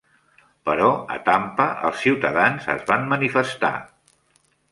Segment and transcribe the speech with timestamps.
[0.69, 3.73] Però a Tampa els ciutadans es van manifestar.